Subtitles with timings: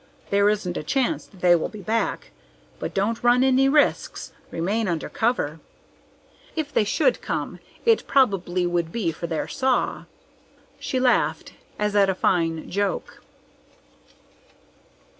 [0.31, 2.31] There isn't a chance that they will be back,
[2.79, 4.31] but don't run any risks.
[4.49, 5.59] Remain under cover.
[6.55, 10.05] If they should come, it probably would be for their saw."
[10.79, 13.21] She laughed as at a fine joke.